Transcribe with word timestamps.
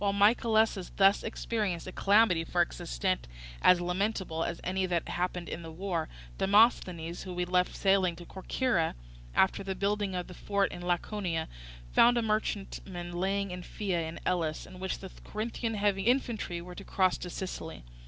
While 0.01 0.13
Mycalessus 0.13 0.91
thus 0.95 1.21
experienced 1.21 1.85
a 1.85 1.91
calamity 1.91 2.43
for 2.43 2.63
its 2.63 2.79
extent 2.81 3.27
as 3.61 3.79
lamentable 3.79 4.43
as 4.43 4.59
any 4.63 4.87
that 4.87 5.07
happened 5.09 5.47
in 5.47 5.61
the 5.61 5.69
war, 5.69 6.09
Demosthenes, 6.39 7.21
whom 7.21 7.35
we 7.35 7.45
left 7.45 7.75
sailing 7.75 8.15
to 8.15 8.25
Corcyra, 8.25 8.95
after 9.35 9.63
the 9.63 9.75
building 9.75 10.15
of 10.15 10.25
the 10.25 10.33
fort 10.33 10.71
in 10.71 10.81
Laconia, 10.83 11.47
found 11.91 12.17
a 12.17 12.23
merchantman 12.23 13.11
lying 13.11 13.53
at 13.53 13.63
Phea 13.63 14.07
in 14.07 14.19
Elis, 14.25 14.65
in 14.65 14.79
which 14.79 14.97
the 14.97 15.11
Corinthian 15.23 15.75
heavy 15.75 16.01
infantry 16.01 16.63
were 16.63 16.73
to 16.73 16.83
cross 16.83 17.19
to 17.19 17.29
Sicily. 17.29 17.83